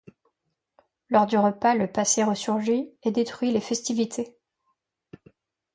[1.09, 4.35] Lors du repas, le passé resurgit et détruit les festivités.